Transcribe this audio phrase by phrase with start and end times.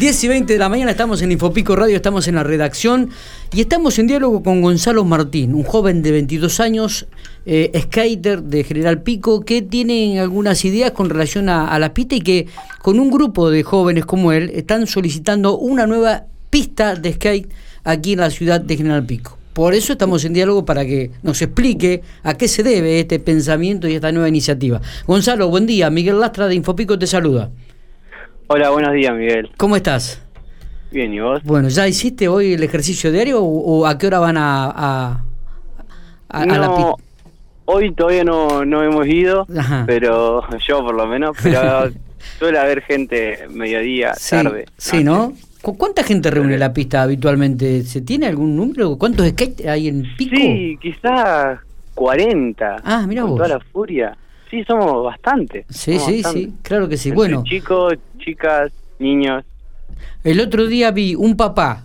[0.00, 3.10] 10 y 20 de la mañana estamos en Infopico Radio, estamos en la redacción
[3.52, 7.06] y estamos en diálogo con Gonzalo Martín, un joven de 22 años,
[7.44, 12.22] eh, skater de General Pico, que tiene algunas ideas con relación a, la pista y
[12.22, 12.46] que
[12.80, 17.52] con un grupo de jóvenes como él están solicitando una nueva pista de skate
[17.84, 19.36] aquí en la ciudad de General Pico.
[19.52, 23.86] Por eso estamos en diálogo para que nos explique a qué se debe este pensamiento
[23.86, 24.80] y esta nueva iniciativa.
[25.06, 25.90] Gonzalo, buen día.
[25.90, 27.50] Miguel Lastra de Infopico te saluda.
[28.52, 29.48] Hola, buenos días, Miguel.
[29.56, 30.20] ¿Cómo estás?
[30.90, 31.40] Bien, ¿y vos?
[31.44, 35.22] Bueno, ¿ya hiciste hoy el ejercicio diario o, a qué hora van a,
[36.28, 36.94] a, la pista?
[37.66, 39.46] Hoy todavía no, no hemos ido,
[39.86, 41.92] pero yo por lo menos, pero
[42.40, 44.66] suele haber gente mediodía, tarde.
[44.76, 45.32] Sí, ¿no?
[45.62, 47.84] ¿Cuánta gente reúne la pista habitualmente?
[47.84, 48.98] ¿Se tiene algún número?
[48.98, 50.34] ¿Cuántos skates hay en Pico?
[50.34, 51.60] Sí, quizás
[51.94, 52.78] 40.
[52.82, 53.36] Ah, mira vos.
[53.36, 54.16] Toda la furia.
[54.50, 55.64] Sí, somos bastantes.
[55.68, 57.12] Sí, sí, sí, claro que sí.
[57.12, 57.44] bueno.
[57.44, 59.44] Chicos, chicas, niños.
[60.24, 61.84] El otro día vi un papá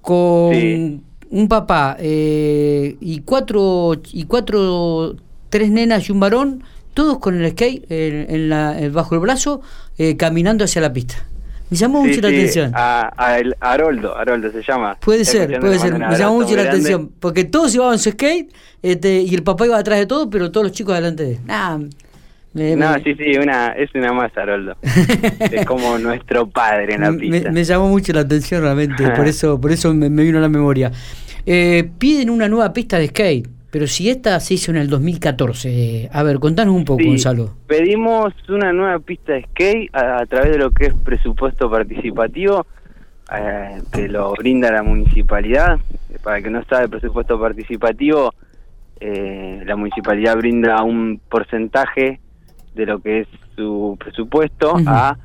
[0.00, 5.16] con un papá eh, y cuatro y cuatro
[5.50, 6.62] tres nenas y un varón,
[6.94, 9.60] todos con el skate en, la, bajo el brazo,
[9.98, 11.26] eh, caminando hacia la pista.
[11.70, 12.72] Me llamó mucho la atención.
[12.74, 14.96] A, a, el Haroldo, Haroldo se llama.
[15.00, 15.98] Puede ser, puede ser.
[15.98, 17.10] Me llamó mucho la atención.
[17.20, 18.52] Porque todos llevaban su skate
[18.82, 22.78] este, y el papá iba atrás de todo, pero todos los chicos delante de él.
[22.78, 24.76] no, sí, sí, una, es una más, Haroldo.
[25.50, 27.50] es como nuestro padre en la pista.
[27.50, 30.90] Me, llamó mucho la atención realmente, por eso, por eso me, vino a la memoria.
[31.44, 33.57] Eh, piden una nueva pista de skate.
[33.78, 37.54] Pero si esta se hizo en el 2014, a ver, contanos un poco, Gonzalo.
[37.68, 42.66] Pedimos una nueva pista de skate a, través de lo que es presupuesto participativo,
[43.32, 45.78] eh, que lo brinda la municipalidad.
[46.24, 48.34] Para el que no sabe, presupuesto participativo,
[48.98, 52.18] eh, la municipalidad brinda un porcentaje
[52.74, 55.16] de lo que es su presupuesto a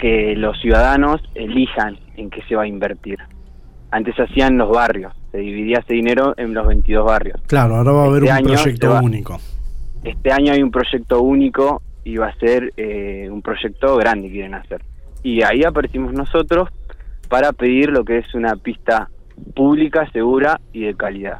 [0.00, 3.20] que los ciudadanos elijan en qué se va a invertir.
[3.92, 7.40] Antes hacían los barrios se dividía ese dinero en los 22 barrios.
[7.46, 9.40] Claro, ahora va a haber este un proyecto único.
[10.04, 14.34] Este año hay un proyecto único y va a ser eh, un proyecto grande que
[14.34, 14.82] quieren hacer.
[15.22, 16.68] Y ahí aparecimos nosotros
[17.28, 19.08] para pedir lo que es una pista
[19.54, 21.38] pública, segura y de calidad.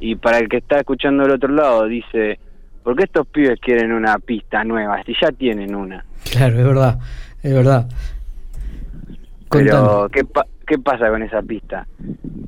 [0.00, 2.38] Y para el que está escuchando del otro lado dice,
[2.82, 6.04] ¿por qué estos pibes quieren una pista nueva si ya tienen una?
[6.30, 6.98] Claro, es verdad,
[7.42, 7.88] es verdad.
[9.50, 10.24] Pero, ¿qué,
[10.68, 11.86] ¿qué pasa con esa pista?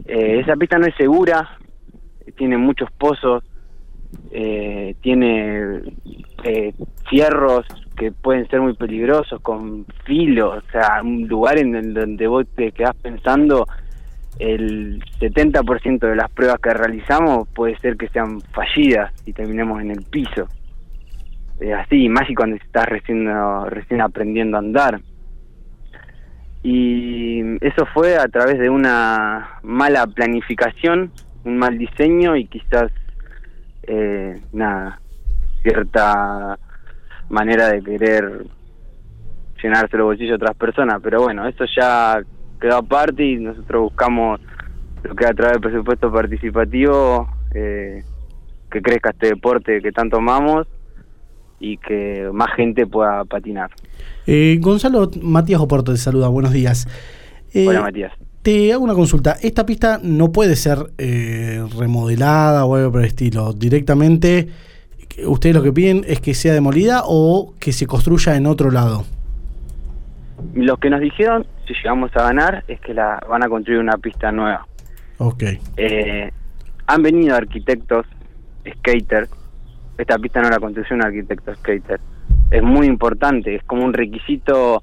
[0.05, 1.59] Eh, esa pista no es segura,
[2.37, 3.43] tiene muchos pozos,
[4.31, 5.81] eh, tiene
[6.45, 6.75] eh,
[7.09, 7.67] fierros
[7.97, 12.73] que pueden ser muy peligrosos, con filos, o sea, un lugar en donde vos te
[12.73, 13.67] quedás pensando,
[14.39, 19.91] el 70% de las pruebas que realizamos puede ser que sean fallidas y terminemos en
[19.91, 20.47] el piso.
[21.77, 23.29] así, más y cuando estás recién,
[23.67, 25.01] recién aprendiendo a andar
[26.63, 31.11] y eso fue a través de una mala planificación,
[31.45, 32.93] un mal diseño y quizás
[33.85, 35.01] eh, nada,
[35.63, 36.59] cierta
[37.31, 38.45] manera de querer
[39.63, 42.21] llenarse los bolsillos de otras personas, pero bueno, eso ya
[42.61, 44.41] quedó aparte y nosotros buscamos
[45.03, 48.03] lo que a través del presupuesto participativo eh,
[48.71, 50.67] que crezca este deporte que tanto amamos
[51.61, 53.71] y que más gente pueda patinar.
[54.27, 56.89] Eh, Gonzalo, Matías Oporto te saluda, buenos días.
[57.53, 58.13] Eh, Hola Matías.
[58.43, 59.37] Te hago una consulta.
[59.43, 63.53] Esta pista no puede ser eh, remodelada o algo por el estilo.
[63.53, 64.49] Directamente,
[65.27, 69.05] ustedes lo que piden es que sea demolida o que se construya en otro lado.
[70.55, 73.99] Lo que nos dijeron, si llegamos a ganar, es que la van a construir una
[73.99, 74.67] pista nueva.
[75.19, 75.45] Ok.
[76.87, 78.07] han venido arquitectos,
[78.79, 79.29] skaters.
[80.01, 82.01] Esta pista no la construyó un arquitecto skater
[82.51, 84.83] es muy importante, es como un requisito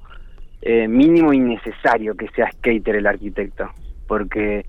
[0.62, 3.68] eh, mínimo y necesario que sea skater el arquitecto,
[4.06, 4.64] porque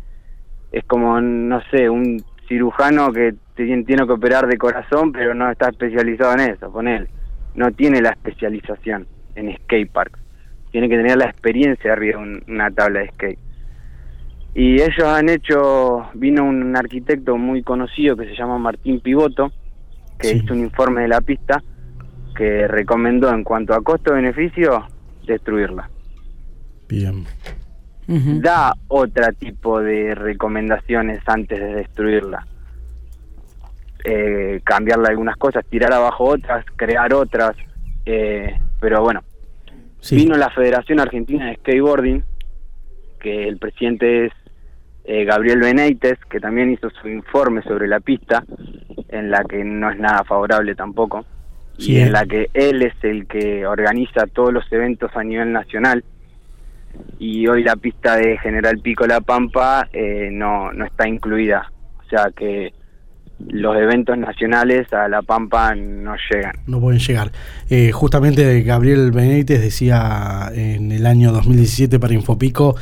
[0.72, 5.70] es como, no sé, un cirujano que tiene que operar de corazón, pero no está
[5.70, 7.08] especializado en eso, con él.
[7.56, 10.18] No tiene la especialización en skate park.
[10.72, 13.40] Tiene que tener la experiencia arriba de una tabla de skate.
[14.54, 19.52] Y ellos han hecho, vino un arquitecto muy conocido que se llama Martín Pivoto,
[20.20, 21.64] que hizo un informe de la pista,
[22.36, 24.86] que recomendó en cuanto a costo-beneficio
[25.26, 25.90] destruirla.
[26.88, 27.26] Bien.
[28.08, 32.46] Da otro tipo de recomendaciones antes de destruirla.
[34.04, 37.56] Eh, cambiarle algunas cosas, tirar abajo otras, crear otras.
[38.06, 39.22] Eh, pero bueno,
[40.10, 42.24] vino la Federación Argentina de Skateboarding,
[43.20, 44.34] que el presidente es
[45.12, 48.44] eh, Gabriel Benítez, que también hizo su informe sobre la pista,
[49.08, 51.26] en la que no es nada favorable tampoco
[51.80, 56.04] y en la que él es el que organiza todos los eventos a nivel nacional.
[57.18, 61.72] y hoy la pista de General Pico La Pampa eh, no, no está incluida.
[62.06, 62.72] O sea que
[63.48, 66.56] los eventos nacionales a La Pampa no llegan.
[66.68, 67.32] No pueden llegar.
[67.68, 72.76] Eh, justamente Gabriel Benítez decía en el año 2017 para Infopico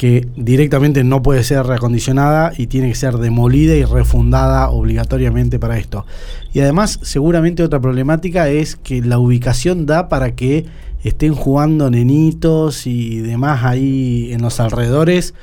[0.00, 5.76] que directamente no puede ser reacondicionada y tiene que ser demolida y refundada obligatoriamente para
[5.76, 6.06] esto.
[6.54, 10.64] Y además, seguramente otra problemática es que la ubicación da para que
[11.04, 15.34] estén jugando nenitos y demás ahí en los alrededores.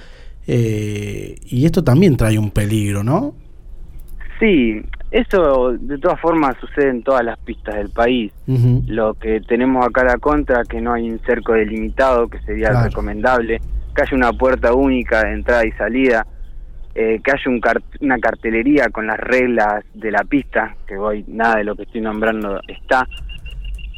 [0.47, 3.35] Eh, y esto también trae un peligro, ¿no?
[4.39, 4.81] Sí,
[5.11, 8.33] eso de todas formas sucede en todas las pistas del país.
[8.87, 12.71] Lo que tenemos acá a la contra, que no hay un cerco delimitado, que sería
[12.81, 13.61] recomendable,
[13.97, 16.23] que haya una puerta única de entrada y salida,
[16.93, 17.59] eh, que haya un
[18.01, 22.01] una cartelería con las reglas de la pista, que hoy nada de lo que estoy
[22.01, 23.07] nombrando está.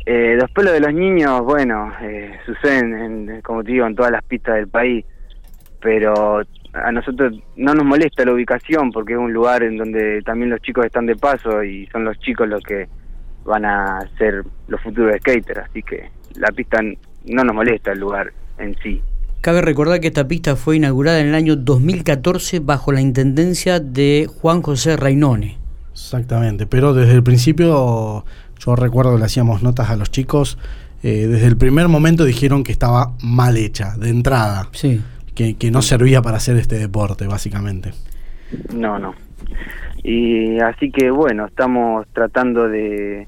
[0.06, 4.12] Eh, después lo de los niños, bueno, eh, suceden, en, como te digo, en todas
[4.12, 5.04] las pistas del país,
[5.82, 6.44] pero
[6.74, 10.62] a nosotros no nos molesta la ubicación porque es un lugar en donde también los
[10.62, 12.88] chicos están de paso y son los chicos los que
[13.44, 16.80] van a ser los futuros skaters, así que la pista
[17.26, 19.02] no nos molesta el lugar en sí.
[19.42, 24.28] Cabe recordar que esta pista fue inaugurada en el año 2014 bajo la intendencia de
[24.42, 25.58] Juan José Reinone.
[25.92, 28.26] Exactamente, pero desde el principio
[28.60, 30.58] yo recuerdo que le hacíamos notas a los chicos,
[31.04, 34.68] eh, desde el primer momento dijeron que estaba mal hecha, de entrada.
[34.74, 35.02] Sí
[35.58, 37.92] que, no servía para hacer este deporte, básicamente.
[38.74, 39.14] No, no.
[40.04, 43.28] Y así que bueno, estamos tratando de,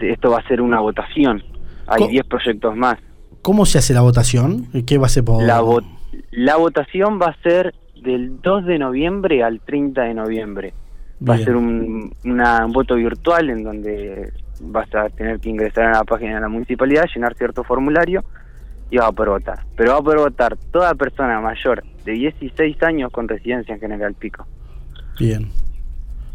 [0.00, 1.42] esto va a ser una votación.
[1.86, 2.98] Hay 10 proyectos más.
[3.42, 4.66] ¿Cómo se hace la votación?
[4.86, 5.42] ¿Qué va a ser por...?
[5.42, 5.62] La,
[6.30, 10.74] la votación va a ser del 2 de noviembre al 30 de noviembre.
[11.26, 15.86] Va a ser un, una, un voto virtual en donde vas a tener que ingresar
[15.86, 18.24] a la página de la municipalidad, llenar cierto formulario
[18.90, 19.64] y va a poder votar.
[19.76, 24.14] Pero va a poder votar toda persona mayor de 16 años con residencia en General
[24.14, 24.46] Pico.
[25.18, 25.50] Bien.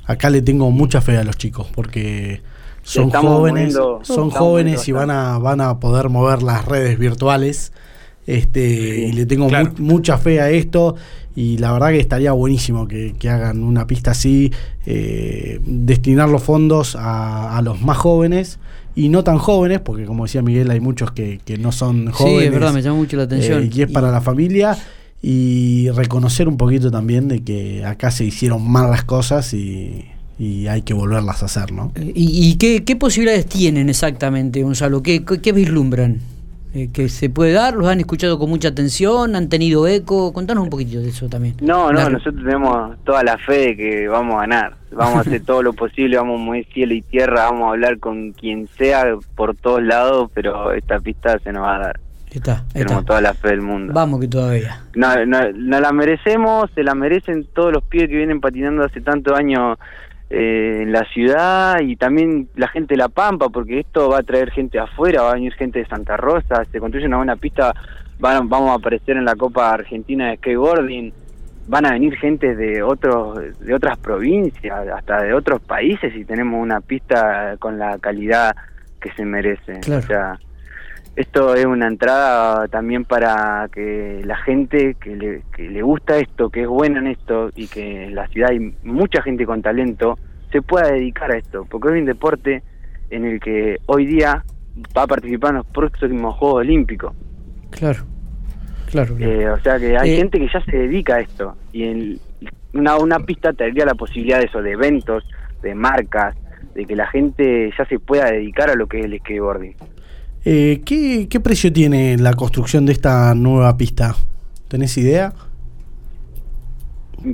[0.05, 2.41] Acá le tengo mucha fe a los chicos porque
[2.83, 7.73] son jóvenes, son jóvenes y van a van a poder mover las redes virtuales.
[8.25, 9.49] Este, y le tengo
[9.79, 10.95] mucha fe a esto
[11.35, 14.51] y la verdad que estaría buenísimo que, hagan una pista así,
[14.85, 18.59] eh, destinar los fondos a, a los más jóvenes
[18.95, 22.39] y no tan jóvenes, porque como decía Miguel, hay muchos que, no son jóvenes.
[22.39, 23.63] Sí, es verdad, me llama mucho la atención.
[23.63, 24.77] Eh, y es para la familia.
[25.21, 30.05] Y reconocer un poquito también de que acá se hicieron mal las cosas y,
[30.39, 31.91] hay que volverlas a hacer, ¿no?
[31.95, 35.03] Eh, ¿Y, qué, qué, posibilidades tienen exactamente, Gonzalo?
[35.03, 36.19] ¿Qué, qué vislumbran?
[36.75, 37.75] Eh, que se puede dar?
[37.75, 39.35] ¿Los han escuchado con mucha atención?
[39.35, 40.33] ¿Han tenido eco?
[40.33, 41.55] Contanos un poquito de eso también.
[41.61, 44.73] No, no, nosotros tenemos toda la fe de que vamos a ganar.
[44.91, 47.99] Vamos a hacer todo lo posible, vamos a mover cielo y tierra, vamos a hablar
[47.99, 51.99] con quien sea por todos lados, pero esta pista se nos va a dar.
[52.31, 53.93] Está, Tenemos toda la fe del mundo.
[53.93, 54.81] Vamos que todavía.
[54.95, 59.01] No, no, no la merecemos, se la merecen todos los pibes que vienen patinando hace
[59.01, 59.77] tantos años
[60.35, 64.49] en la ciudad y también la gente de La Pampa, porque esto va a traer
[64.49, 67.71] gente afuera, va a venir gente de Santa Rosa, se construye una buena pista,
[68.17, 71.13] van, vamos a aparecer en la Copa Argentina de Skateboarding,
[71.67, 76.59] van a venir gente de otros de otras provincias, hasta de otros países y tenemos
[76.59, 78.55] una pista con la calidad
[78.99, 79.81] que se merece.
[79.95, 80.39] O sea,
[81.15, 86.49] esto es una entrada también para que la gente que le, que le gusta esto,
[86.49, 90.17] que es buena en esto y que en la ciudad hay mucha gente con talento,
[90.51, 92.63] se pueda dedicar a esto, porque es un deporte
[93.11, 94.43] en el que hoy día
[94.97, 97.13] va a participar en los próximos Juegos Olímpicos.
[97.69, 98.03] Claro,
[98.89, 99.15] claro.
[99.19, 102.19] Eh, o sea que hay eh, gente que ya se dedica a esto y en
[102.73, 105.23] una, una pista tendría la posibilidad de eso, de eventos,
[105.61, 106.35] de marcas,
[106.73, 109.75] de que la gente ya se pueda dedicar a lo que es el skateboarding.
[110.45, 114.15] Eh, ¿qué, ¿Qué precio tiene la construcción de esta nueva pista?
[114.67, 115.33] ¿Tenés idea?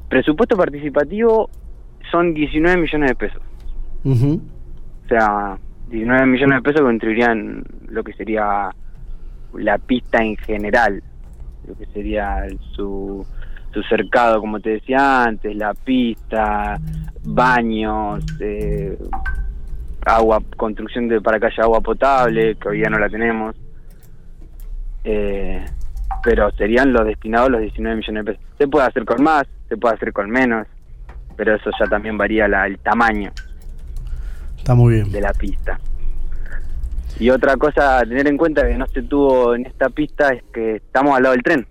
[0.07, 1.49] Presupuesto participativo
[2.11, 3.41] son 19 millones de pesos.
[4.05, 5.57] O sea,
[5.89, 8.69] 19 millones de pesos contribuirían lo que sería
[9.53, 11.01] la pista en general,
[11.67, 13.25] lo que sería su,
[13.73, 16.79] su cercado, como te decía antes, la pista,
[17.23, 18.97] baños, eh,
[20.05, 23.55] agua, construcción de para que haya agua potable, que hoy día no la tenemos.
[25.03, 25.65] Eh,
[26.23, 28.47] pero serían los destinados los 19 millones de pesos.
[28.57, 30.67] Se puede hacer con más, se puede hacer con menos,
[31.35, 33.31] pero eso ya también varía la, el tamaño.
[34.57, 35.11] Está muy bien.
[35.11, 35.79] De la pista.
[37.19, 40.43] Y otra cosa a tener en cuenta que no se tuvo en esta pista es
[40.53, 41.67] que estamos al lado del tren.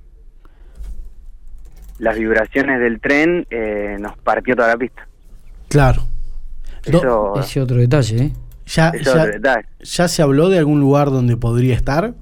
[1.99, 5.07] Las vibraciones del tren eh, nos partió toda la pista.
[5.69, 6.03] Claro.
[6.97, 8.33] Eso, ese otro detalle, ¿eh?
[8.67, 12.13] Ya, ya, ¿Ya se habló de algún lugar donde podría estar?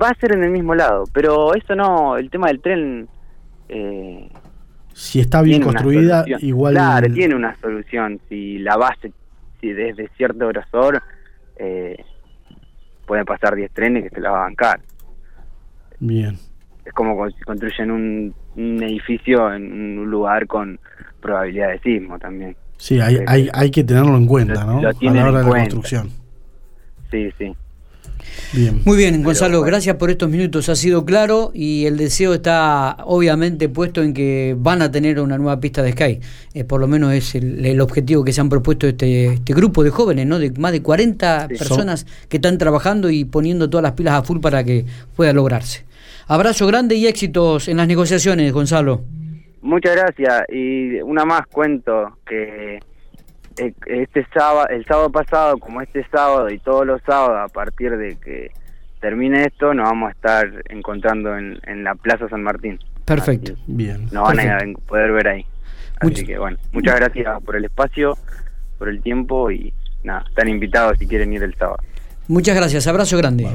[0.00, 3.08] va a ser en el mismo lado, pero eso no, el tema del tren...
[3.68, 4.28] Eh,
[4.92, 6.74] si está bien construida, igual...
[6.74, 8.18] Claro, tiene una solución.
[8.28, 9.12] Si la base,
[9.60, 11.02] si desde cierto grosor,
[11.56, 12.02] eh,
[13.06, 14.80] pueden pasar 10 trenes que se la va a bancar.
[15.98, 16.38] Bien.
[16.84, 18.34] Es como si construyen un,
[18.82, 20.80] edificio en un lugar con
[21.20, 22.56] probabilidad de sismo también.
[22.78, 24.78] Sí, hay, hay, hay que tenerlo en cuenta, ¿no?
[24.78, 26.10] a la hora de la construcción.
[27.10, 27.52] Sí, sí.
[28.84, 30.68] Muy bien, Gonzalo, gracias por estos minutos.
[30.68, 35.36] Ha sido claro y el deseo está obviamente puesto en que van a tener una
[35.36, 36.20] nueva pista de Sky.
[36.54, 39.90] Eh, por lo menos es el, objetivo que se han propuesto este, este grupo de
[39.90, 40.38] jóvenes, ¿no?
[40.38, 44.40] De más de 40 personas que están trabajando y poniendo todas las pilas a full
[44.40, 45.84] para que pueda lograrse.
[46.26, 49.02] Abrazo grande y éxitos en las negociaciones, Gonzalo.
[49.66, 50.44] Muchas gracias.
[50.48, 52.76] Y una más cuento que
[53.56, 57.96] eh, este sábado, el sábado pasado, como este sábado y todos los sábados, a partir
[57.96, 58.52] de que
[59.00, 62.78] termine esto, nos vamos a estar encontrando en, la Plaza San Martín.
[63.04, 64.06] Perfecto, bien.
[64.12, 65.46] Nos van a poder ver ahí.
[65.98, 68.16] Así que bueno, muchas gracias por el espacio,
[68.78, 69.72] por el tiempo y
[70.04, 71.78] nada, están invitados si quieren ir el sábado.
[72.28, 73.48] Muchas gracias, abrazo grande.